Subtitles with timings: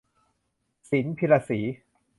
[0.89, 1.59] ศิลป์ พีระศรี